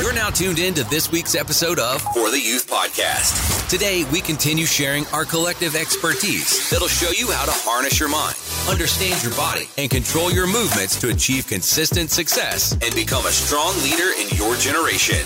[0.00, 3.68] You're now tuned in to this week's episode of For the Youth Podcast.
[3.68, 8.34] Today, we continue sharing our collective expertise that'll show you how to harness your mind,
[8.68, 13.72] understand your body, and control your movements to achieve consistent success and become a strong
[13.84, 15.20] leader in your generation.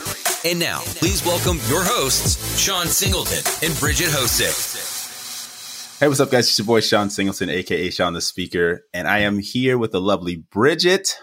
[0.45, 5.98] And now, please welcome your hosts, Shawn Singleton and Bridgette Hosick.
[5.98, 6.46] Hey, what's up, guys?
[6.46, 10.00] It's your boy Shawn Singleton, aka Shawn the Speaker, and I am here with the
[10.00, 11.14] lovely Bridgette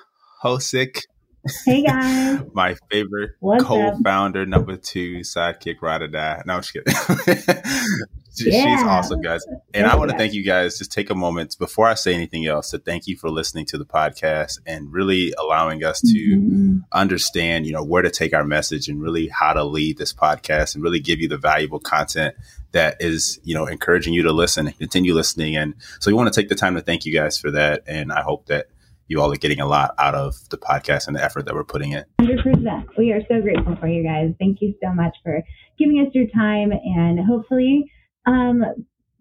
[0.43, 1.01] Hosick.
[1.65, 2.41] Hey guys.
[2.53, 4.47] My favorite What's co-founder, up?
[4.47, 6.41] number two, sidekick, ride or die.
[6.45, 6.93] No, I'm just kidding.
[8.35, 8.77] she, yeah.
[8.77, 9.45] She's awesome, guys.
[9.73, 10.79] And I want to thank you guys.
[10.79, 13.77] Just take a moment before I say anything else to thank you for listening to
[13.77, 16.77] the podcast and really allowing us to mm-hmm.
[16.91, 20.73] understand, you know, where to take our message and really how to lead this podcast
[20.73, 22.33] and really give you the valuable content
[22.71, 25.55] that is, you know, encouraging you to listen and continue listening.
[25.55, 27.83] And so we want to take the time to thank you guys for that.
[27.85, 28.67] And I hope that
[29.07, 31.63] you all are getting a lot out of the podcast and the effort that we're
[31.63, 32.03] putting in.
[32.21, 32.85] 100%.
[32.97, 34.33] We are so grateful for you guys.
[34.39, 35.41] Thank you so much for
[35.77, 37.91] giving us your time and hopefully
[38.25, 38.63] um,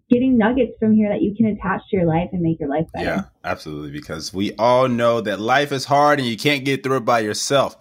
[0.09, 2.85] getting nuggets from here that you can attach to your life and make your life
[2.93, 3.05] better.
[3.05, 3.91] Yeah, absolutely.
[3.91, 7.19] Because we all know that life is hard and you can't get through it by
[7.19, 7.77] yourself.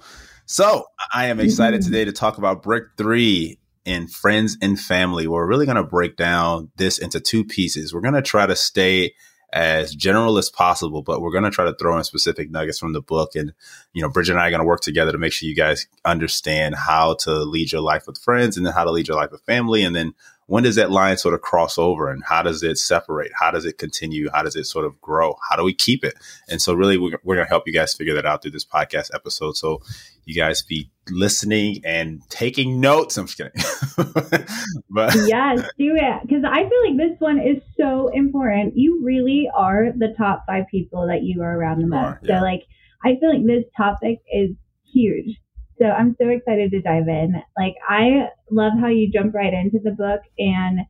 [0.46, 1.90] So I am excited mm-hmm.
[1.90, 5.26] today to talk about brick three in friends and family.
[5.26, 7.94] We're really going to break down this into two pieces.
[7.94, 9.14] We're going to try to stay
[9.54, 12.92] as general as possible, but we're going to try to throw in specific nuggets from
[12.92, 13.36] the book.
[13.36, 13.52] And,
[13.92, 15.86] you know, Bridgette and I are going to work together to make sure you guys
[16.04, 19.30] understand how to lead your life with friends and then how to lead your life
[19.30, 19.84] with family.
[19.84, 20.12] And then
[20.46, 23.32] when does that line sort of cross over and how does it separate?
[23.38, 24.28] How does it continue?
[24.32, 25.36] How does it sort of grow?
[25.48, 26.14] How do we keep it?
[26.48, 28.64] And so really we're, we're going to help you guys figure that out through this
[28.64, 29.56] podcast episode.
[29.56, 29.80] So
[30.26, 33.16] you guys be listening and taking notes.
[33.16, 33.52] I'm just kidding.
[34.90, 38.76] but yes, do it because I feel like this one is so important.
[38.76, 42.04] You really are the top five people that you are around the most.
[42.04, 42.38] Are, yeah.
[42.38, 42.62] So like,
[43.02, 44.50] I feel like this topic is
[44.92, 45.38] huge.
[45.78, 47.34] So I'm so excited to dive in.
[47.58, 50.80] Like, I love how you jump right into the book and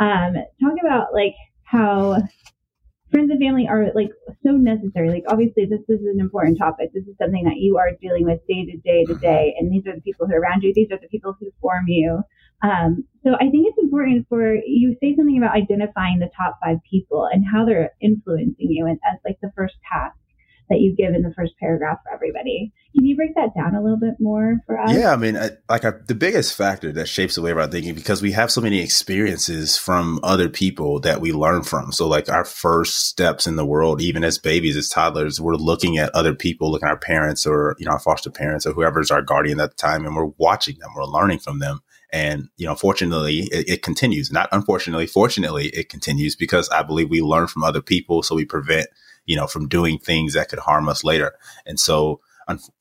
[0.00, 2.20] um, talk about like how
[3.10, 4.10] friends and family are like
[4.42, 5.08] so necessary.
[5.08, 6.90] Like obviously this is an important topic.
[6.92, 9.54] This is something that you are dealing with day to day to day.
[9.56, 10.72] And these are the people who are around you.
[10.74, 12.22] These are the people who form you.
[12.62, 16.78] Um, so I think it's important for you say something about identifying the top five
[16.90, 20.16] people and how they're influencing you and as like the first task
[20.70, 22.72] that you give in the first paragraph for everybody.
[22.94, 24.92] Can you break that down a little bit more for us?
[24.92, 27.66] Yeah, I mean, I, like I, the biggest factor that shapes the way of our
[27.66, 31.92] thinking because we have so many experiences from other people that we learn from.
[31.92, 35.98] So, like our first steps in the world, even as babies, as toddlers, we're looking
[35.98, 39.10] at other people, looking at our parents or you know our foster parents or whoever's
[39.10, 41.80] our guardian at the time, and we're watching them, we're learning from them.
[42.12, 44.30] And, you know, fortunately, it, it, continues.
[44.30, 48.22] Not unfortunately, fortunately, it continues because I believe we learn from other people.
[48.22, 48.86] So we prevent
[49.26, 51.34] you know, from doing things that could harm us later.
[51.66, 52.20] And so,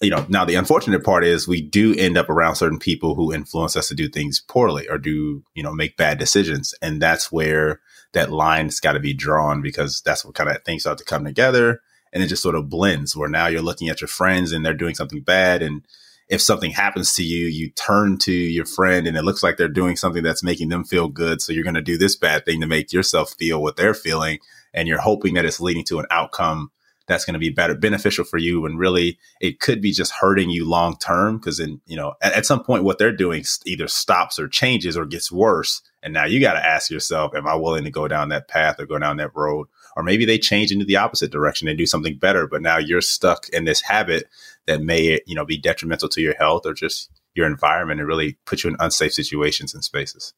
[0.01, 3.33] you know, now the unfortunate part is we do end up around certain people who
[3.33, 6.73] influence us to do things poorly or do, you know, make bad decisions.
[6.81, 7.79] And that's where
[8.13, 11.23] that line's got to be drawn because that's what kind of things start to come
[11.23, 11.81] together.
[12.11, 14.73] And it just sort of blends where now you're looking at your friends and they're
[14.73, 15.63] doing something bad.
[15.63, 15.83] And
[16.29, 19.67] if something happens to you, you turn to your friend and it looks like they're
[19.67, 21.41] doing something that's making them feel good.
[21.41, 24.39] So you're going to do this bad thing to make yourself feel what they're feeling
[24.73, 26.71] and you're hoping that it's leading to an outcome
[27.07, 30.49] that's going to be better beneficial for you and really it could be just hurting
[30.49, 33.87] you long term because then you know at, at, some point what they're doing either
[33.87, 37.55] stops or changes or gets worse and now you got to ask yourself am i
[37.55, 39.67] willing to go down that path or go down that road?
[39.95, 43.01] Or maybe they change into the opposite direction and do something better but now you're
[43.01, 44.27] stuck in this habit
[44.65, 48.37] that may you know be detrimental to your health or just your environment and really
[48.45, 50.33] put you in unsafe situations and spaces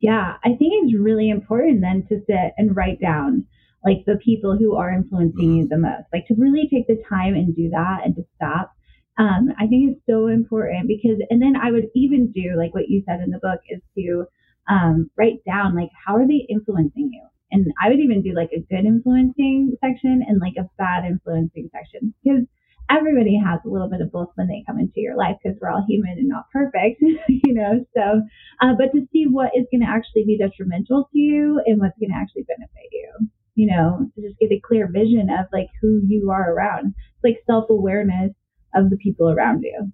[0.00, 3.46] yeah, I think it's really important then to sit and write down
[3.84, 7.34] like the people who are influencing you the most, like to really take the time
[7.34, 8.72] and do that and to stop.
[9.18, 12.88] Um, I think it's so important because, and then I would even do like what
[12.88, 14.24] you said in the book is to
[14.68, 18.50] um, write down like how are they influencing you, and I would even do like
[18.52, 22.46] a good influencing section and like a bad influencing section because
[22.90, 25.70] everybody has a little bit of both when they come into your life because we're
[25.70, 27.84] all human and not perfect, you know.
[27.96, 28.22] So,
[28.60, 31.98] uh, but to see what is going to actually be detrimental to you and what's
[31.98, 35.68] going to actually benefit you, you know, to just get a clear vision of like
[35.80, 36.94] who you are around.
[37.14, 38.32] It's like self awareness
[38.74, 39.92] of the people around you.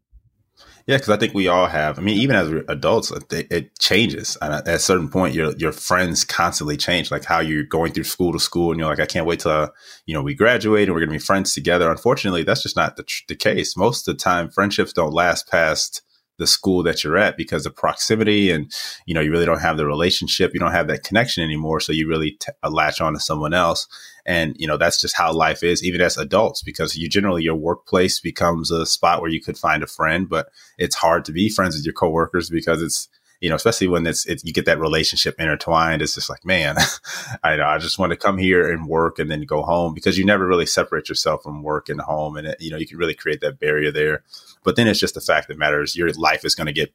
[0.86, 1.98] Yeah, because I think we all have.
[1.98, 4.38] I mean, even as adults, it, it changes.
[4.40, 7.10] And at a certain point, your your friends constantly change.
[7.10, 9.69] Like how you're going through school to school, and you're like, I can't wait uh,
[10.06, 11.90] you know we graduate and we're gonna be friends together.
[11.90, 13.76] Unfortunately, that's just not the, the case.
[13.76, 16.02] Most of the time, friendships don't last past
[16.38, 18.72] the school that you're at because of proximity and
[19.06, 21.92] you know you really don't have the relationship you don't have that connection anymore so
[21.92, 23.86] you really t- uh, latch on to someone else
[24.26, 27.54] and you know that's just how life is even as adults because you generally your
[27.54, 30.48] workplace becomes a spot where you could find a friend but
[30.78, 33.08] it's hard to be friends with your coworkers because it's
[33.40, 36.00] you know, especially when it's, it's you get that relationship intertwined.
[36.00, 36.76] It's just like, man,
[37.44, 40.16] I know I just want to come here and work and then go home because
[40.16, 42.98] you never really separate yourself from work and home, and it, you know, you can
[42.98, 44.22] really create that barrier there.
[44.66, 45.96] But then it's just the fact that matters.
[45.96, 46.92] Your life is going to get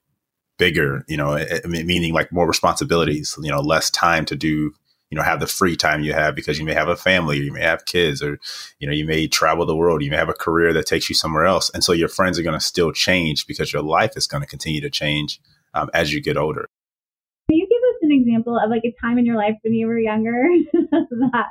[0.60, 4.74] bigger, you know, it, meaning like more responsibilities, you know, less time to do
[5.10, 7.44] you know have the free time you have because you may have a family or
[7.44, 8.40] you may have kids or
[8.80, 11.16] you know you may travel the world you may have a career that takes you
[11.16, 14.26] somewhere else and so your friends are going to still change because your life is
[14.26, 15.42] going to continue to change
[15.74, 16.66] um, as you get older.
[17.50, 19.88] Can you give us an example of like a time in your life when you
[19.88, 21.48] were younger that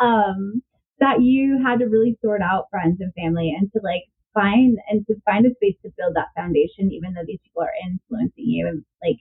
[0.00, 0.62] um,
[1.00, 5.06] that you had to really sort out friends and family and to like find and
[5.06, 8.66] to find a space to build that foundation, even though these people are influencing you?
[8.66, 9.18] And like,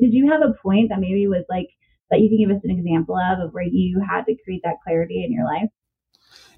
[0.00, 1.68] did you have a point that maybe was like
[2.10, 4.82] that you can give us an example of of where you had to create that
[4.84, 5.70] clarity in your life?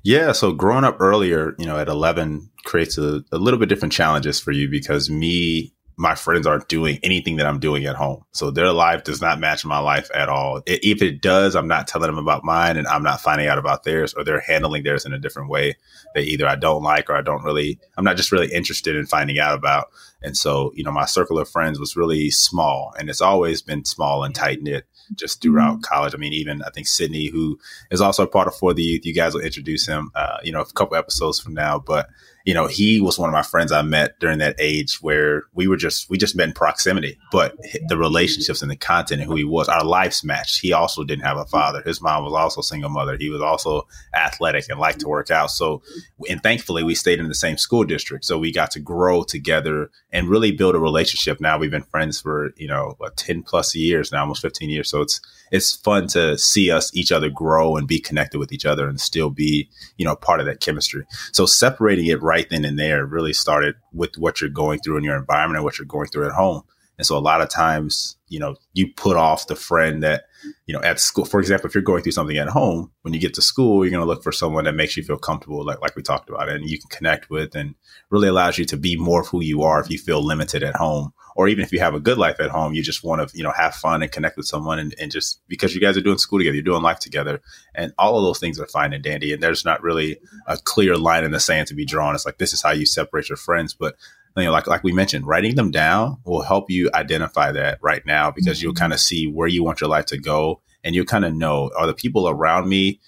[0.02, 3.92] Yeah, so growing up earlier, you know, at 11 creates a, a little bit different
[3.92, 8.22] challenges for you because me my friends aren't doing anything that I'm doing at home.
[8.32, 10.62] So their life does not match my life at all.
[10.66, 13.84] If it does, I'm not telling them about mine and I'm not finding out about
[13.84, 15.76] theirs or they're handling theirs in a different way
[16.14, 19.06] that either I don't like or I don't really, I'm not just really interested in
[19.06, 19.86] finding out about.
[20.22, 23.86] And so, you know, my circle of friends was really small and it's always been
[23.86, 25.94] small and tight knit just throughout mm-hmm.
[25.94, 26.14] college.
[26.14, 27.58] I mean, even I think Sydney, who
[27.90, 30.52] is also a part of For the Youth, you guys will introduce him, uh, you
[30.52, 31.78] know, a couple episodes from now.
[31.78, 32.08] But
[32.46, 35.66] you know, he was one of my friends I met during that age where we
[35.66, 37.56] were just, we just met in proximity, but
[37.88, 40.60] the relationships and the content and who he was, our lives matched.
[40.60, 41.82] He also didn't have a father.
[41.84, 43.16] His mom was also single mother.
[43.18, 45.50] He was also athletic and liked to work out.
[45.50, 45.82] So,
[46.30, 48.24] and thankfully we stayed in the same school district.
[48.24, 51.40] So we got to grow together and really build a relationship.
[51.40, 54.88] Now we've been friends for, you know, 10 plus years now, almost 15 years.
[54.88, 55.20] So it's,
[55.50, 59.00] it's fun to see us each other grow and be connected with each other and
[59.00, 61.04] still be, you know, part of that chemistry.
[61.32, 65.04] So separating it right then and there really started with what you're going through in
[65.04, 66.62] your environment and what you're going through at home.
[66.98, 70.24] And so a lot of times, you know, you put off the friend that,
[70.66, 73.20] you know, at school, for example, if you're going through something at home, when you
[73.20, 75.80] get to school, you're going to look for someone that makes you feel comfortable, like,
[75.82, 77.74] like we talked about, and you can connect with and
[78.10, 80.76] really allows you to be more of who you are if you feel limited at
[80.76, 83.36] home or even if you have a good life at home, you just want to,
[83.36, 86.00] you know, have fun and connect with someone and, and just because you guys are
[86.02, 87.42] doing school together, you're doing life together
[87.74, 89.34] and all of those things are fine and dandy.
[89.34, 92.14] And there's not really a clear line in the sand to be drawn.
[92.14, 93.74] It's like, this is how you separate your friends.
[93.74, 93.96] But
[94.36, 98.04] you know, like like we mentioned, writing them down will help you identify that right
[98.04, 98.66] now because mm-hmm.
[98.66, 101.34] you'll kind of see where you want your life to go, and you'll kind of
[101.34, 103.00] know are the people around me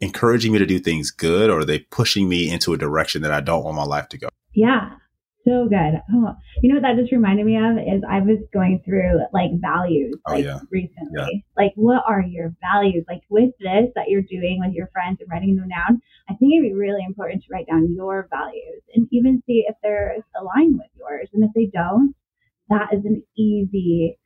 [0.00, 3.32] encouraging me to do things good, or are they pushing me into a direction that
[3.32, 4.28] I don't want my life to go?
[4.54, 4.90] Yeah,
[5.44, 6.00] so good.
[6.12, 9.50] Oh, you know what that just reminded me of is I was going through like
[9.60, 10.60] values oh, like yeah.
[10.70, 11.12] recently.
[11.16, 11.26] Yeah.
[11.56, 13.04] Like what are your values?
[13.08, 16.54] Like with this that you're doing with your friends and writing them down, I think
[16.54, 20.78] it'd be really important to write down your values and even see if they're aligned
[20.78, 21.28] with yours.
[21.32, 22.14] And if they don't,
[22.70, 24.18] that is an easy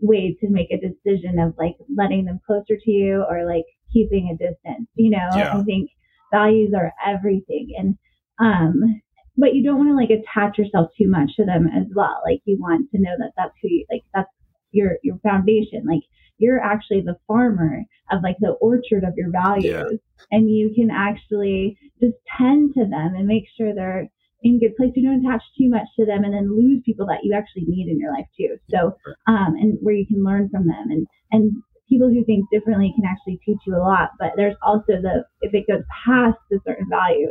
[0.00, 4.30] way to make a decision of like letting them closer to you or like keeping
[4.30, 4.88] a distance.
[4.94, 5.58] You know, yeah.
[5.58, 5.90] I think
[6.32, 7.74] values are everything.
[7.76, 7.98] And
[8.38, 9.01] um
[9.36, 12.20] but you don't want to like attach yourself too much to them as well.
[12.24, 14.02] Like you want to know that that's who you like.
[14.14, 14.30] That's
[14.72, 15.84] your your foundation.
[15.86, 16.02] Like
[16.38, 20.26] you're actually the farmer of like the orchard of your values, yeah.
[20.30, 24.08] and you can actually just tend to them and make sure they're
[24.42, 24.92] in good place.
[24.96, 27.88] You don't attach too much to them and then lose people that you actually need
[27.88, 28.56] in your life too.
[28.70, 28.96] So,
[29.26, 31.52] um, and where you can learn from them and and
[31.88, 34.10] people who think differently can actually teach you a lot.
[34.18, 37.30] But there's also the if it goes past a certain value,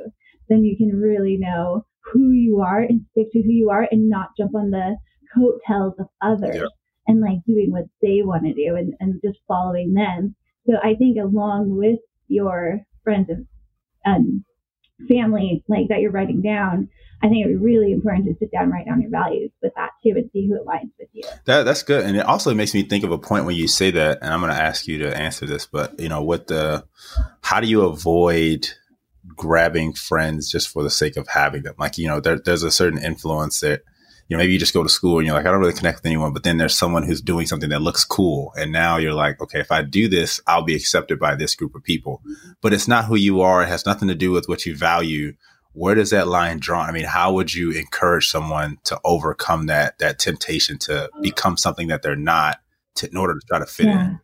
[0.49, 4.09] then you can really know who you are and stick to who you are and
[4.09, 4.97] not jump on the
[5.33, 6.65] coattails of others yeah.
[7.07, 10.35] and like doing what they want to do and, and just following them.
[10.67, 13.47] So I think along with your friends and
[14.05, 14.45] um,
[15.09, 16.89] family like that you're writing down,
[17.23, 19.51] I think it would be really important to sit down and write down your values
[19.61, 21.23] with that too and see who aligns with you.
[21.45, 22.03] That, that's good.
[22.03, 24.41] And it also makes me think of a point when you say that, and I'm
[24.41, 26.85] going to ask you to answer this, but you know, what the,
[27.41, 28.67] how do you avoid
[29.35, 31.75] grabbing friends just for the sake of having them.
[31.77, 33.81] Like, you know, there, there's a certain influence that,
[34.27, 35.99] you know, maybe you just go to school and you're like, I don't really connect
[35.99, 38.53] with anyone, but then there's someone who's doing something that looks cool.
[38.57, 41.75] And now you're like, okay, if I do this, I'll be accepted by this group
[41.75, 42.21] of people.
[42.61, 43.63] But it's not who you are.
[43.63, 45.33] It has nothing to do with what you value.
[45.73, 46.81] Where does that line draw?
[46.81, 51.87] I mean, how would you encourage someone to overcome that, that temptation to become something
[51.87, 52.59] that they're not
[52.95, 54.05] to, in order to try to fit yeah.
[54.05, 54.19] in?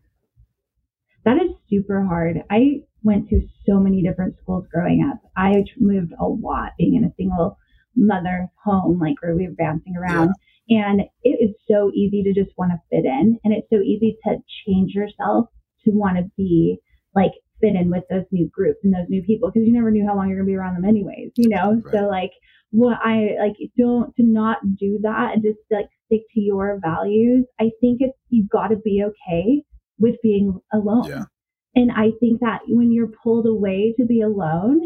[1.26, 2.44] That is super hard.
[2.50, 5.20] I went to so many different schools growing up.
[5.36, 7.58] I moved a lot being in a single
[7.96, 10.32] mother home, like where we were bouncing around.
[10.70, 13.40] And it is so easy to just want to fit in.
[13.44, 15.48] And it's so easy to change yourself
[15.86, 16.78] to want to be
[17.16, 17.32] like
[17.62, 20.16] fit in with those new groups and those new people because you never knew how
[20.16, 21.82] long you're going to be around them anyways, you know?
[21.84, 21.94] Right.
[21.94, 22.32] So like
[22.72, 27.46] what I like don't to not do that and just like stick to your values.
[27.60, 29.64] I think it's you've got to be okay
[30.00, 31.06] with being alone.
[31.06, 31.24] Yeah.
[31.78, 34.82] And I think that when you're pulled away to be alone,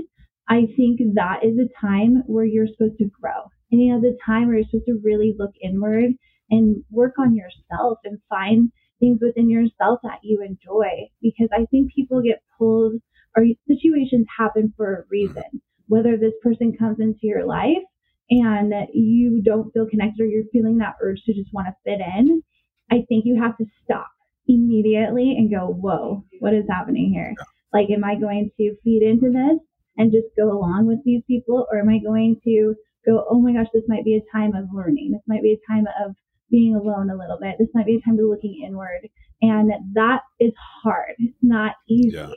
[0.50, 3.50] I think that is a time where you're supposed to grow.
[3.72, 6.12] And you know, the time where you're supposed to really look inward
[6.50, 11.08] and work on yourself and find things within yourself that you enjoy.
[11.22, 12.96] Because I think people get pulled
[13.38, 15.62] or situations happen for a reason.
[15.88, 17.88] Whether this person comes into your life
[18.30, 22.02] and you don't feel connected or you're feeling that urge to just want to fit
[22.02, 22.44] in,
[22.92, 24.12] I think you have to stop
[24.48, 27.34] immediately and go, whoa, what is happening here?
[27.74, 29.60] Like, am I going to feed into this
[29.98, 31.66] and just go along with these people?
[31.72, 34.66] Or am I going to go, oh my gosh, this might be a time of
[34.74, 35.12] learning.
[35.12, 36.16] This might be a time of
[36.50, 37.56] being alone a little bit.
[37.58, 39.08] This might be a time of looking inward.
[39.42, 40.52] And that is
[40.84, 41.16] hard.
[41.18, 42.28] It's not easy, yeah.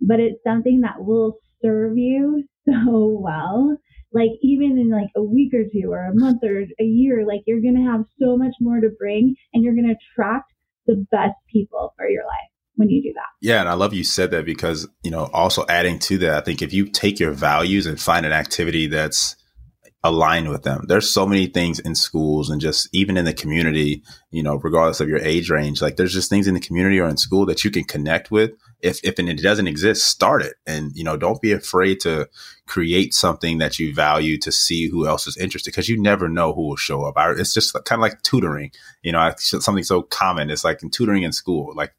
[0.00, 3.76] but it's something that will serve you so well.
[4.12, 7.42] Like even in like a week or two or a month or a year, like
[7.46, 10.52] you're going to have so much more to bring and you're going to attract
[10.90, 13.26] the best people for your life when you do that.
[13.40, 16.40] Yeah, and I love you said that because, you know, also adding to that, I
[16.40, 19.36] think if you take your values and find an activity that's
[20.02, 20.84] aligned with them.
[20.88, 25.00] There's so many things in schools and just even in the community, you know, regardless
[25.00, 27.64] of your age range, like there's just things in the community or in school that
[27.64, 28.52] you can connect with.
[28.82, 30.54] If, if it doesn't exist, start it.
[30.66, 32.28] And, you know, don't be afraid to
[32.66, 36.52] create something that you value to see who else is interested because you never know
[36.52, 37.14] who will show up.
[37.38, 38.72] It's just kind of like tutoring,
[39.02, 40.50] you know, something so common.
[40.50, 41.94] It's like in tutoring in school, like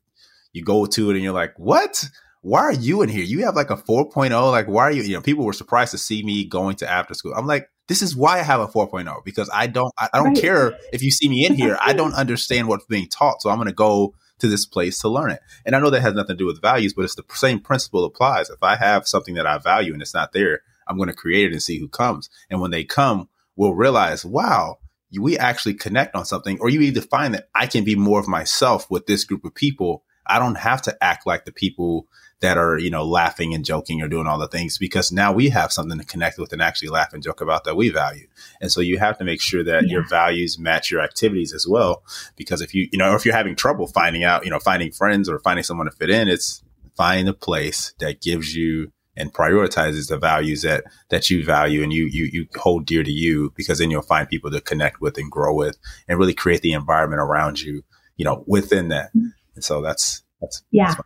[0.53, 2.03] you go to it and you're like, what?
[2.41, 3.23] why are you in here?
[3.23, 4.51] You have like a 4.0.
[4.51, 7.13] Like, why are you, you know, people were surprised to see me going to after
[7.13, 7.33] school.
[7.35, 10.33] I'm like, this is why I have a 4.0 because I don't, I, I don't
[10.33, 10.41] right.
[10.41, 11.77] care if you see me in here.
[11.79, 13.41] I don't understand what's being taught.
[13.41, 15.39] So I'm going to go to this place to learn it.
[15.65, 18.03] And I know that has nothing to do with values, but it's the same principle
[18.05, 18.49] applies.
[18.49, 21.45] If I have something that I value and it's not there, I'm going to create
[21.45, 22.29] it and see who comes.
[22.49, 24.79] And when they come, we'll realize, wow,
[25.17, 28.27] we actually connect on something, or you either find that I can be more of
[28.27, 30.03] myself with this group of people.
[30.25, 32.07] I don't have to act like the people
[32.41, 35.49] that are, you know, laughing and joking or doing all the things because now we
[35.49, 38.27] have something to connect with and actually laugh and joke about that we value.
[38.59, 39.91] And so you have to make sure that yeah.
[39.91, 42.03] your values match your activities as well.
[42.35, 45.29] Because if you, you know, if you're having trouble finding out, you know, finding friends
[45.29, 46.63] or finding someone to fit in, it's
[46.97, 51.93] find a place that gives you and prioritizes the values that that you value and
[51.93, 55.17] you you you hold dear to you because then you'll find people to connect with
[55.17, 57.83] and grow with and really create the environment around you
[58.15, 59.27] you know within that mm-hmm.
[59.55, 61.01] and so that's that's yeah that's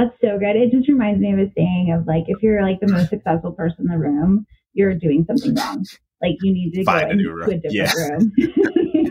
[0.00, 0.56] that's so good.
[0.56, 3.52] It just reminds me of a saying of like, if you're like the most successful
[3.52, 5.84] person in the room, you're doing something wrong.
[6.22, 8.08] Like you need to Find go a into a different yeah.
[8.08, 8.32] room.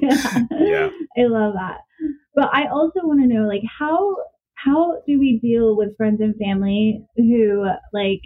[0.01, 0.39] yeah.
[0.59, 0.89] yeah.
[1.17, 1.79] I love that.
[2.35, 4.15] But I also want to know like how
[4.53, 8.21] how do we deal with friends and family who like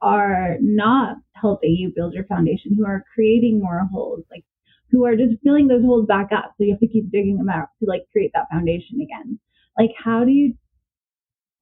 [0.00, 4.44] are not helping you build your foundation, who are creating more holes, like
[4.90, 6.52] who are just filling those holes back up.
[6.58, 9.38] So you have to keep digging them out to like create that foundation again.
[9.78, 10.54] Like how do you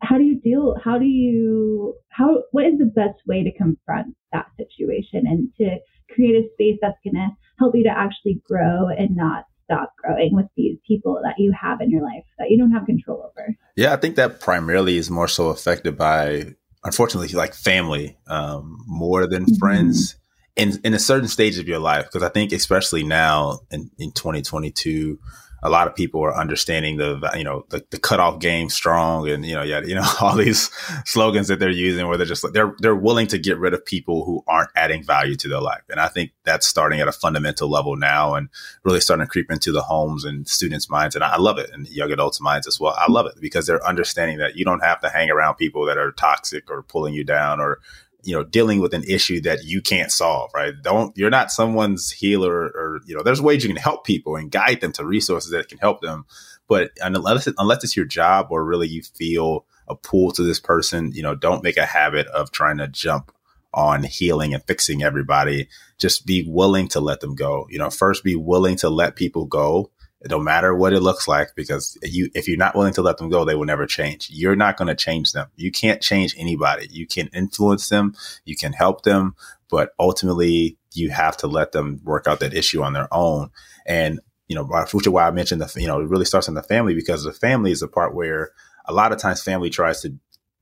[0.03, 4.15] how do you deal how do you how what is the best way to confront
[4.33, 5.77] that situation and to
[6.15, 7.29] create a space that's going to
[7.59, 11.81] help you to actually grow and not stop growing with these people that you have
[11.81, 15.11] in your life that you don't have control over yeah i think that primarily is
[15.11, 16.47] more so affected by
[16.85, 19.57] unfortunately like family um, more than mm-hmm.
[19.57, 20.17] friends
[20.57, 24.11] in in a certain stage of your life because i think especially now in, in
[24.13, 25.19] 2022
[25.63, 29.45] a lot of people are understanding the you know the, the cutoff game strong and
[29.45, 30.71] you know yeah you know all these
[31.05, 34.25] slogans that they're using where they're just they're they're willing to get rid of people
[34.25, 35.83] who aren't adding value to their life.
[35.89, 38.49] And I think that's starting at a fundamental level now and
[38.85, 41.15] really starting to creep into the homes and students' minds.
[41.15, 41.71] And I love it.
[41.73, 42.95] And young adults' minds as well.
[42.97, 45.99] I love it because they're understanding that you don't have to hang around people that
[45.99, 47.81] are toxic or pulling you down or
[48.25, 50.75] you know dealing with an issue that you can't solve right?
[50.83, 54.51] Don't you're not someone's healer or you know there's ways you can help people and
[54.51, 56.25] guide them to resources that can help them.
[56.69, 61.13] But unless unless it's your job or really you feel a pull to this person
[61.13, 63.33] you know don't make a habit of trying to jump
[63.73, 65.69] on healing and fixing everybody.
[65.99, 67.67] Just be willing to let them go.
[67.71, 69.91] You know first be willing to let people go
[70.29, 73.31] don't matter what it looks like because you, if you're not willing to let them
[73.31, 74.29] go, they will never change.
[74.31, 75.49] You're not going to change them.
[75.57, 76.89] You can't change anybody.
[76.91, 78.15] You can influence them.
[78.45, 79.35] You can help them,
[79.71, 83.51] but ultimately you have to let them work out that issue on their own.
[83.87, 86.55] And, you know, which is why I mentioned the, you know, it really starts in
[86.55, 88.51] the family because the family is the part where
[88.85, 90.15] a lot of times family tries to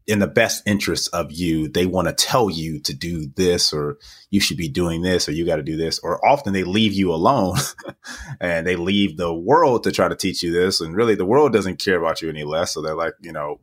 [0.08, 3.98] in the best interest of you, they want to tell you to do this or
[4.30, 5.98] you should be doing this or you got to do this.
[5.98, 7.58] Or often they leave you alone
[8.40, 10.80] and they leave the world to try to teach you this.
[10.80, 12.72] And really, the world doesn't care about you any less.
[12.72, 13.60] So they're like, you know,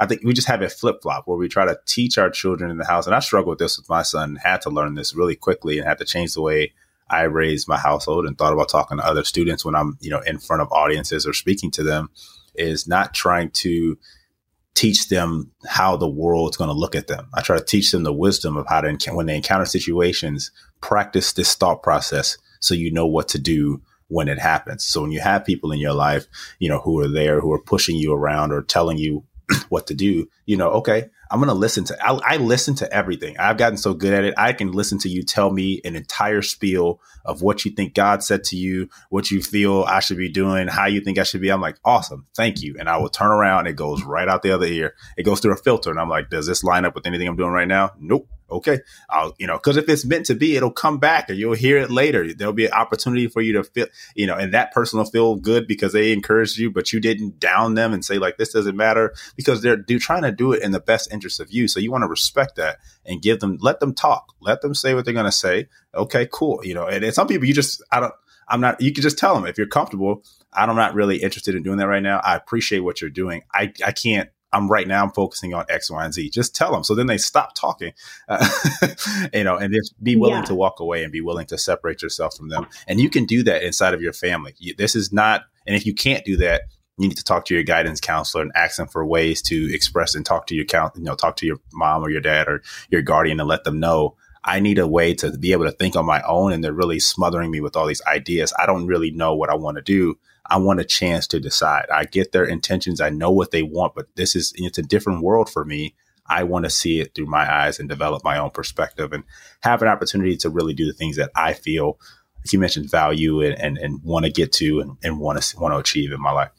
[0.00, 2.72] I think we just have a flip flop where we try to teach our children
[2.72, 3.06] in the house.
[3.06, 5.86] And I struggled with this with my son, had to learn this really quickly and
[5.86, 6.72] had to change the way
[7.08, 10.22] I raised my household and thought about talking to other students when I'm, you know,
[10.26, 12.10] in front of audiences or speaking to them
[12.56, 13.96] is not trying to
[14.74, 17.28] teach them how the world's going to look at them.
[17.34, 20.50] I try to teach them the wisdom of how to, when they encounter situations,
[20.80, 24.84] practice this thought process so you know what to do when it happens.
[24.84, 26.26] So when you have people in your life,
[26.58, 29.24] you know, who are there, who are pushing you around or telling you
[29.68, 32.94] what to do, you know, okay, I'm going to listen to, I, I, listen to
[32.94, 33.36] everything.
[33.40, 34.34] I've gotten so good at it.
[34.38, 38.22] I can listen to you tell me an entire spiel of what you think God
[38.22, 41.40] said to you, what you feel I should be doing, how you think I should
[41.40, 41.50] be.
[41.50, 42.28] I'm like, awesome.
[42.36, 42.76] Thank you.
[42.78, 44.94] And I will turn around it goes right out the other ear.
[45.16, 45.90] It goes through a filter.
[45.90, 47.90] And I'm like, does this line up with anything I'm doing right now?
[47.98, 51.38] Nope okay i'll you know because if it's meant to be it'll come back and
[51.38, 52.32] you'll hear it later.
[52.32, 55.36] There'll be an opportunity for you to feel you know and that person will feel
[55.36, 58.76] good because they encouraged you but you didn't down them and say like this doesn't
[58.76, 61.68] matter because they're, they're trying to do it in the best interest of you.
[61.68, 64.34] So you want to respect that and give them let them talk.
[64.40, 65.68] Let them say what they're going to say.
[65.94, 68.14] Okay cool you know and, and some people you just i don't
[68.48, 70.22] i'm not you can just tell them if you're comfortable
[70.52, 72.20] i'm not really interested in doing that right now.
[72.24, 73.42] I appreciate what you're doing.
[73.52, 76.30] I i can't I'm right now I'm focusing on X, Y, and Z.
[76.30, 76.84] Just tell them.
[76.84, 77.92] So then they stop talking,
[78.28, 78.48] uh,
[79.34, 80.44] you know, and just be willing yeah.
[80.44, 82.66] to walk away and be willing to separate yourself from them.
[82.86, 84.54] And you can do that inside of your family.
[84.58, 86.62] You, this is not, and if you can't do that,
[86.98, 90.14] you need to talk to your guidance counselor and ask them for ways to express
[90.14, 92.62] and talk to your count, you know, talk to your mom or your dad or
[92.88, 95.96] your guardian and let them know I need a way to be able to think
[95.96, 96.52] on my own.
[96.52, 98.52] And they're really smothering me with all these ideas.
[98.58, 100.18] I don't really know what I want to do.
[100.46, 101.86] I want a chance to decide.
[101.92, 103.00] I get their intentions.
[103.00, 105.94] I know what they want, but this is, it's a different world for me.
[106.26, 109.24] I want to see it through my eyes and develop my own perspective and
[109.60, 111.98] have an opportunity to really do the things that I feel,
[112.38, 115.56] like you mentioned, value and, and, and want to get to and, and want to
[115.58, 116.50] want to achieve in my life.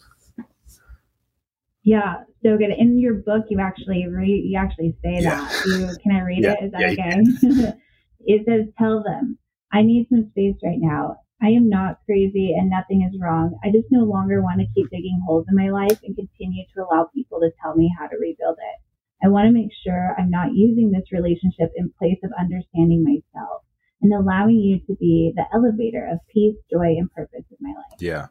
[1.81, 2.71] Yeah, so good.
[2.77, 5.35] In your book, you actually read, you actually say yeah.
[5.35, 5.65] that.
[5.65, 6.53] You, can I read yeah.
[6.53, 6.65] it?
[6.65, 7.73] Is that yeah, okay?
[8.25, 9.37] it says, "Tell them
[9.71, 11.17] I need some space right now.
[11.41, 13.59] I am not crazy and nothing is wrong.
[13.63, 16.83] I just no longer want to keep digging holes in my life and continue to
[16.83, 18.81] allow people to tell me how to rebuild it.
[19.23, 23.63] I want to make sure I'm not using this relationship in place of understanding myself
[24.01, 27.99] and allowing you to be the elevator of peace, joy, and purpose in my life.
[27.99, 28.27] Yeah.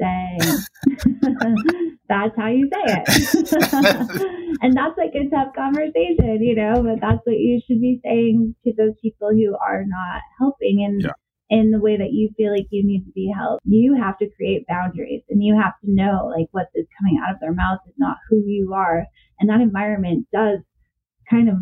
[0.00, 0.38] Say
[2.08, 4.58] that's how you say it.
[4.62, 8.54] and that's like a tough conversation, you know, but that's what you should be saying
[8.64, 10.84] to those people who are not helping.
[10.84, 11.12] And yeah
[11.52, 13.60] in the way that you feel like you need to be held.
[13.62, 17.34] You have to create boundaries and you have to know like what is coming out
[17.34, 19.04] of their mouth is not who you are.
[19.38, 20.60] And that environment does
[21.28, 21.56] kind of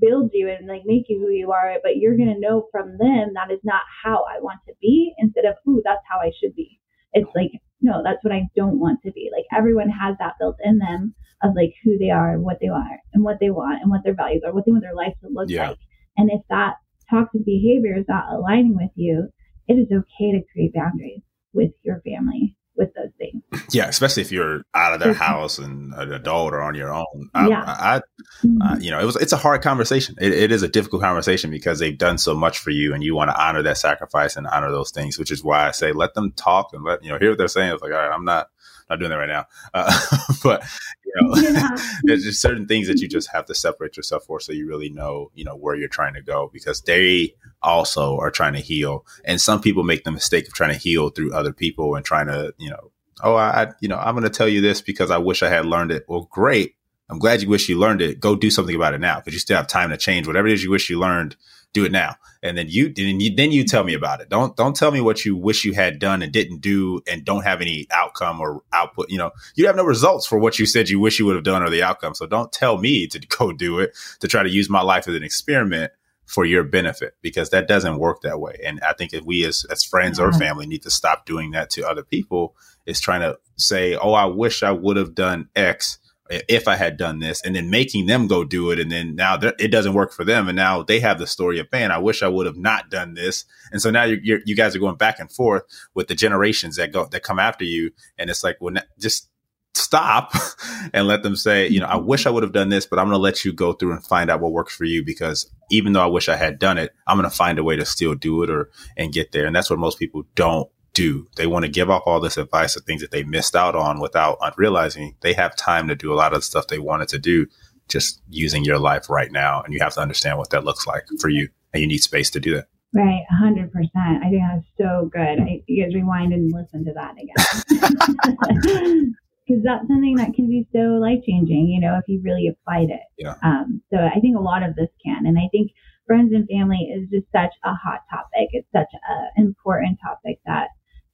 [0.00, 2.96] build you and like make you who you are, but you're going to know from
[2.96, 6.30] them that is not how I want to be instead of, ooh, that's how I
[6.40, 6.78] should be.
[7.12, 7.50] It's like,
[7.82, 9.30] no, that's what I don't want to be.
[9.32, 12.68] Like everyone has that built in them of like who they are and what they
[12.68, 15.14] are and what they want and what their values are, what they want their life
[15.22, 15.70] to look yeah.
[15.70, 15.78] like.
[16.16, 16.74] And if that
[17.10, 19.28] toxic behavior is not aligning with you,
[19.66, 21.20] it is okay to create boundaries
[21.52, 23.42] with your family with those things.
[23.70, 27.28] Yeah, especially if you're out of their house and an adult or on your own.
[27.34, 27.64] I, yeah.
[27.66, 28.00] I, I
[28.46, 28.80] mm-hmm.
[28.80, 30.14] you know, it was it's a hard conversation.
[30.20, 33.14] It, it is a difficult conversation because they've done so much for you, and you
[33.14, 35.18] want to honor that sacrifice and honor those things.
[35.18, 37.48] Which is why I say let them talk and let you know hear what they're
[37.48, 37.72] saying.
[37.72, 38.48] It's like, all right, I'm not
[38.88, 39.46] not doing that right now.
[39.74, 40.00] Uh,
[40.42, 40.64] but
[41.04, 41.76] you know, yeah.
[42.04, 44.88] there's just certain things that you just have to separate yourself for, so you really
[44.88, 49.04] know, you know, where you're trying to go because they also are trying to heal,
[49.24, 52.26] and some people make the mistake of trying to heal through other people and trying
[52.26, 52.90] to, you know,
[53.22, 55.66] oh, I, you know, I'm going to tell you this because I wish I had
[55.66, 56.04] learned it.
[56.08, 56.74] Well, great.
[57.10, 58.20] I'm glad you wish you learned it.
[58.20, 60.52] Go do something about it now because you still have time to change whatever it
[60.52, 61.36] is you wish you learned
[61.72, 62.16] do it now.
[62.42, 64.28] And then you, then you, then you tell me about it.
[64.28, 67.44] Don't, don't tell me what you wish you had done and didn't do and don't
[67.44, 69.10] have any outcome or output.
[69.10, 71.44] You know, you have no results for what you said you wish you would have
[71.44, 72.14] done or the outcome.
[72.14, 75.14] So don't tell me to go do it to try to use my life as
[75.14, 75.92] an experiment
[76.26, 78.60] for your benefit because that doesn't work that way.
[78.64, 80.38] And I think if we as, as friends or mm-hmm.
[80.38, 82.54] family need to stop doing that to other people
[82.84, 85.98] is trying to say, Oh, I wish I would have done X
[86.30, 89.38] if I had done this, and then making them go do it, and then now
[89.40, 92.22] it doesn't work for them, and now they have the story of man, I wish
[92.22, 94.96] I would have not done this, and so now you're, you're, you guys are going
[94.96, 95.64] back and forth
[95.94, 99.28] with the generations that go that come after you, and it's like, well, just
[99.74, 100.32] stop
[100.92, 103.06] and let them say, you know, I wish I would have done this, but I'm
[103.06, 105.92] going to let you go through and find out what works for you because even
[105.92, 108.14] though I wish I had done it, I'm going to find a way to still
[108.14, 111.28] do it or and get there, and that's what most people don't do.
[111.36, 114.00] They want to give up all this advice of things that they missed out on
[114.00, 117.20] without realizing they have time to do a lot of the stuff they wanted to
[117.20, 117.46] do
[117.88, 119.62] just using your life right now.
[119.62, 121.48] And you have to understand what that looks like for you.
[121.72, 122.66] And you need space to do that.
[122.94, 124.24] Right, hundred percent.
[124.24, 125.40] I think that's so good.
[125.40, 129.14] I, you guys rewind and listen to that again.
[129.46, 132.90] because that's something that can be so life changing, you know, if you really applied
[132.90, 133.02] it.
[133.18, 133.36] Yeah.
[133.42, 135.70] Um, so I think a lot of this can, and I think
[136.06, 138.48] friends and family is just such a hot topic.
[138.52, 140.68] It's such an important topic that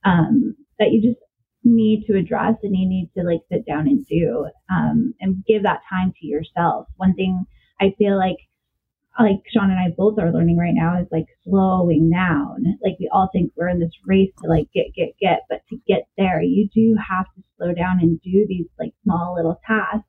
[0.04, 1.20] um, that you just
[1.64, 5.62] need to address and you need to like sit down and do um, and give
[5.62, 6.86] that time to yourself.
[6.96, 7.46] One thing
[7.80, 8.36] I feel like
[9.18, 12.64] like Shawn and I both are learning right now is like slowing down.
[12.82, 15.78] Like we all think we're in this race to like get, get, get, but to
[15.86, 20.08] get there, you do have to slow down and do these like small little tasks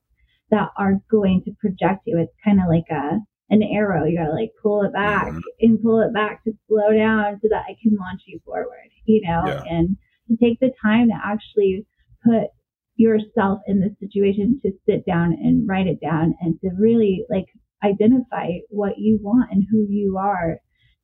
[0.49, 2.17] that are going to project you.
[2.17, 4.05] It's kind of like a, an arrow.
[4.05, 5.39] You gotta like pull it back mm-hmm.
[5.61, 9.21] and pull it back to slow down so that I can launch you forward, you
[9.21, 9.63] know, yeah.
[9.67, 11.85] and to take the time to actually
[12.23, 12.49] put
[12.95, 17.45] yourself in this situation to sit down and write it down and to really like
[17.83, 20.57] identify what you want and who you are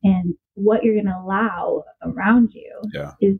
[0.04, 3.12] and what you're going to allow around you yeah.
[3.22, 3.38] is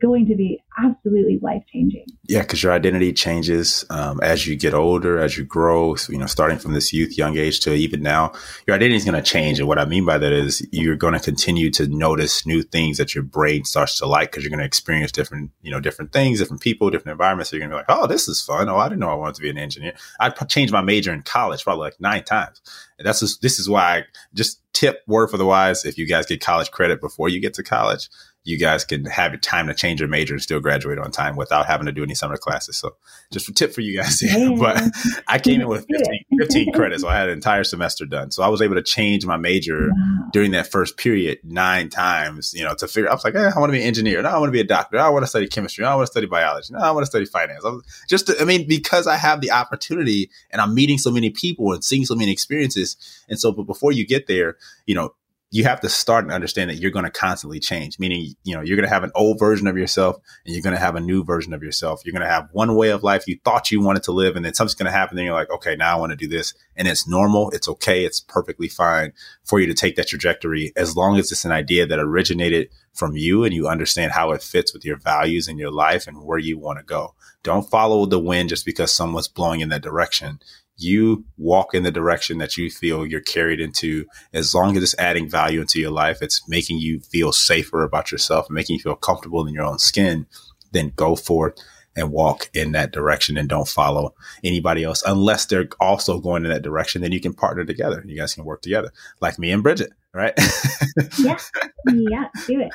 [0.00, 2.06] going to be absolutely life changing.
[2.24, 5.94] Yeah, because your identity changes um, as you get older, as you grow.
[5.94, 8.32] So, you know, starting from this youth, young age to even now,
[8.66, 9.58] your identity is going to change.
[9.58, 12.98] And what I mean by that is you're going to continue to notice new things
[12.98, 16.12] that your brain starts to like because you're going to experience different, you know, different
[16.12, 17.50] things, different people, different environments.
[17.50, 18.68] So you're going to be like, oh, this is fun.
[18.68, 19.92] Oh, I didn't know I wanted to be an engineer.
[20.18, 22.60] I changed my major in college probably like nine times.
[22.98, 25.84] And that's just, this is why I just tip word for the wise.
[25.84, 28.08] If you guys get college credit before you get to college,
[28.42, 31.66] you guys can have time to change your major and still graduate on time without
[31.66, 32.78] having to do any summer classes.
[32.78, 32.96] So
[33.30, 34.22] just a tip for you guys.
[34.30, 34.54] Yeah.
[34.58, 34.82] but
[35.26, 37.02] I came in with 15, 15 credits.
[37.02, 38.30] So I had an entire semester done.
[38.30, 40.28] So I was able to change my major wow.
[40.32, 43.58] during that first period nine times, you know, to figure, I was like, hey, I
[43.58, 44.22] want to be an engineer.
[44.22, 44.98] No, I want to be a doctor.
[44.98, 45.82] I want to study chemistry.
[45.82, 46.72] No, I want to study biology.
[46.72, 47.64] No, I want to study finance.
[47.64, 47.76] I
[48.08, 51.72] just, to, I mean, because I have the opportunity and I'm meeting so many people
[51.72, 52.96] and seeing so many experiences.
[53.28, 55.14] And so, but before you get there, you know,
[55.52, 58.60] you have to start and understand that you're going to constantly change, meaning, you know,
[58.60, 61.00] you're going to have an old version of yourself and you're going to have a
[61.00, 62.02] new version of yourself.
[62.04, 64.44] You're going to have one way of life you thought you wanted to live, and
[64.44, 65.18] then something's going to happen.
[65.18, 66.54] and you're like, okay, now I want to do this.
[66.80, 67.50] And it's normal.
[67.50, 68.04] It's okay.
[68.04, 69.12] It's perfectly fine
[69.44, 73.16] for you to take that trajectory as long as it's an idea that originated from
[73.16, 76.38] you and you understand how it fits with your values and your life and where
[76.38, 77.14] you want to go.
[77.42, 80.40] Don't follow the wind just because someone's blowing in that direction
[80.80, 84.98] you walk in the direction that you feel you're carried into as long as it's
[84.98, 88.96] adding value into your life it's making you feel safer about yourself making you feel
[88.96, 90.26] comfortable in your own skin
[90.72, 91.58] then go forth
[91.96, 95.02] and walk in that direction and don't follow anybody else.
[95.06, 98.02] Unless they're also going in that direction then you can partner together.
[98.06, 100.34] You guys can work together like me and bridgette right?
[101.18, 101.38] Yeah.
[101.86, 102.72] Yeah do it.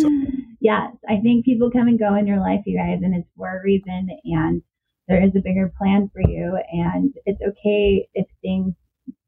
[0.00, 0.08] So,
[0.60, 3.58] yes i think people come and go in your life you guys and it's for
[3.58, 4.62] a reason and
[5.08, 8.74] there is a bigger plan for you and it's okay if things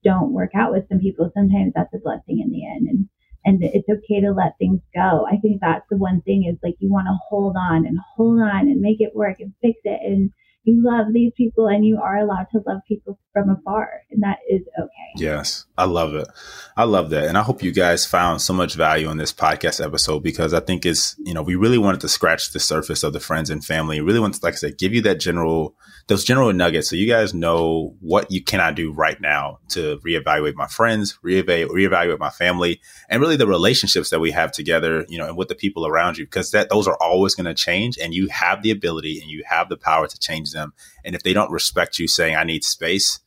[0.04, 1.30] don't work out with some people.
[1.34, 3.08] Sometimes that's a blessing in the end and
[3.44, 5.26] and it's okay to let things go.
[5.30, 8.40] I think that's the one thing is like you want to hold on and hold
[8.40, 10.00] on and make it work and fix it.
[10.04, 10.30] And
[10.64, 14.38] you love these people and you are allowed to love people from afar and that
[14.48, 14.90] is okay.
[15.16, 15.64] Yes.
[15.78, 16.28] I love it.
[16.76, 17.24] I love that.
[17.24, 20.60] And i hope you guys found so much value in this podcast episode because i
[20.60, 23.64] think it's you know we really wanted to scratch the surface of the friends and
[23.64, 25.74] family really want to like i said give you that general
[26.10, 30.56] those general nuggets so you guys know what you cannot do right now to reevaluate
[30.56, 35.16] my friends reevaluate, reevaluate my family and really the relationships that we have together you
[35.16, 37.96] know and with the people around you because that those are always going to change
[37.96, 40.72] and you have the ability and you have the power to change them
[41.04, 43.20] and if they don't respect you saying i need space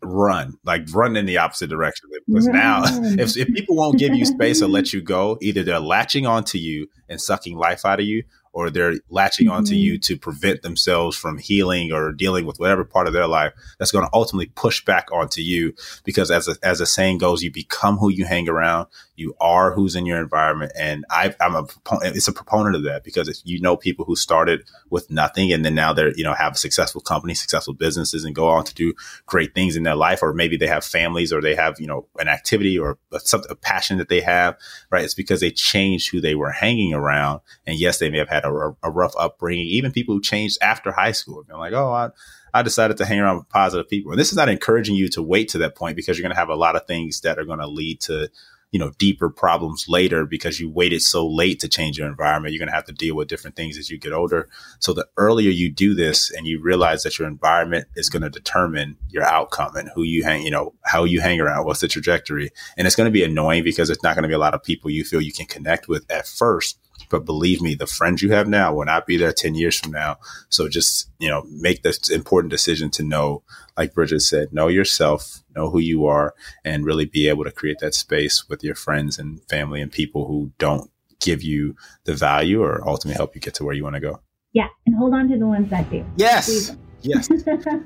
[0.00, 2.56] run like run in the opposite direction because run.
[2.56, 2.82] now
[3.18, 6.58] if, if people won't give you space or let you go either they're latching onto
[6.58, 9.56] you and sucking life out of you or they're latching mm-hmm.
[9.56, 13.52] onto you to prevent themselves from healing or dealing with whatever part of their life
[13.78, 15.72] that's going to ultimately push back onto you
[16.04, 18.86] because as a, as the saying goes you become who you hang around
[19.20, 21.66] you are who's in your environment and I, am a
[22.02, 25.64] it's a proponent of that because if you know people who started with nothing and
[25.64, 28.94] then now they're you know have successful companies successful businesses and go on to do
[29.26, 32.06] great things in their life or maybe they have families or they have you know
[32.18, 34.56] an activity or a, a passion that they have
[34.90, 38.28] right it's because they changed who they were hanging around and yes they may have
[38.28, 41.44] had had a, a rough upbringing, even people who changed after high school.
[41.46, 42.10] They're like, oh, I,
[42.52, 44.12] I decided to hang around with positive people.
[44.12, 46.40] And this is not encouraging you to wait to that point because you're going to
[46.40, 48.28] have a lot of things that are going to lead to,
[48.72, 52.52] you know, deeper problems later because you waited so late to change your environment.
[52.52, 54.48] You're going to have to deal with different things as you get older.
[54.78, 58.30] So the earlier you do this and you realize that your environment is going to
[58.30, 61.88] determine your outcome and who you hang, you know, how you hang around, what's the
[61.88, 62.50] trajectory.
[62.76, 64.62] And it's going to be annoying because it's not going to be a lot of
[64.62, 68.32] people you feel you can connect with at first But believe me, the friends you
[68.32, 70.18] have now will not be there 10 years from now.
[70.48, 73.42] So just, you know, make this important decision to know,
[73.76, 76.34] like Bridgette said, know yourself, know who you are,
[76.64, 80.26] and really be able to create that space with your friends and family and people
[80.26, 83.94] who don't give you the value or ultimately help you get to where you want
[83.94, 84.20] to go.
[84.52, 84.68] Yeah.
[84.86, 86.04] And hold on to the ones that do.
[86.16, 86.76] Yes.
[87.02, 87.28] Yes.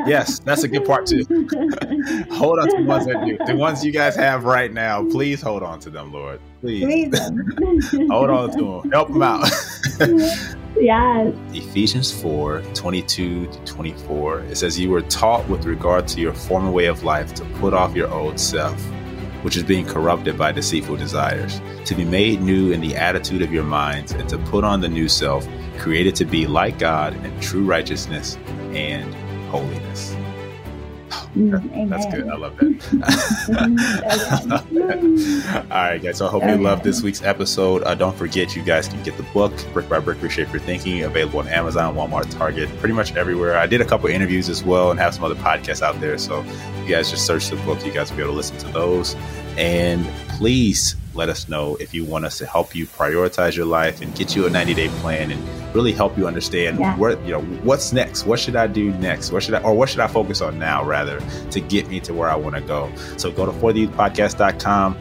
[0.07, 0.39] yes.
[0.41, 1.25] That's a good part too.
[2.31, 3.39] hold on to the ones that do.
[3.47, 6.41] The ones you guys have right now, please hold on to them, Lord.
[6.61, 7.19] Please.
[8.11, 8.91] hold on to them.
[8.91, 9.49] Help them out.
[10.77, 11.35] yes.
[11.53, 14.41] Ephesians 4 22 to 24.
[14.41, 17.75] It says, You were taught with regard to your former way of life to put
[17.75, 18.81] off your old self
[19.45, 23.53] which is being corrupted by deceitful desires, to be made new in the attitude of
[23.53, 25.47] your minds, and to put on the new self,
[25.79, 28.37] created to be like God in true righteousness
[28.73, 29.13] and
[29.51, 30.15] holiness.
[31.35, 32.29] Mm, that's good.
[32.29, 32.75] I love that.
[35.71, 36.19] All right, guys.
[36.19, 37.83] So I hope you love this week's episode.
[37.83, 41.03] Uh, don't forget, you guys can get the book "Brick by Brick Reshape Your Thinking"
[41.03, 43.57] available on Amazon, Walmart, Target, pretty much everywhere.
[43.57, 46.19] I did a couple interviews as well, and have some other podcasts out there.
[46.19, 46.45] So
[46.83, 47.85] you guys just search the book.
[47.85, 49.17] You guys will be able to listen to those.
[49.57, 54.01] And please let us know if you want us to help you prioritize your life
[54.01, 56.97] and get you a 90 day plan and really help you understand yeah.
[56.97, 59.89] where you know what's next what should i do next what should i or what
[59.89, 62.91] should i focus on now rather to get me to where i want to go
[63.17, 64.97] so go to fortheyouthpodcast.com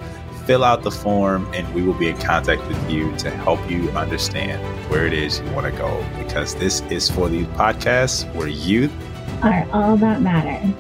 [0.45, 3.89] fill out the form and we will be in contact with you to help you
[3.91, 8.34] understand where it is you want to go because this is for the youth podcast
[8.36, 8.91] where youth
[9.41, 10.73] are all that matters